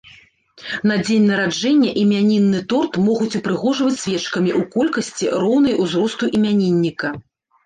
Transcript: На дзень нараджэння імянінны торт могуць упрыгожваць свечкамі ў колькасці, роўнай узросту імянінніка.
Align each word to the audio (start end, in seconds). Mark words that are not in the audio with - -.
На 0.91 0.95
дзень 1.01 1.25
нараджэння 1.31 1.91
імянінны 2.03 2.61
торт 2.73 2.97
могуць 3.09 3.35
упрыгожваць 3.41 4.01
свечкамі 4.05 4.51
ў 4.59 4.71
колькасці, 4.77 5.25
роўнай 5.45 5.79
узросту 5.85 6.23
імянінніка. 6.41 7.07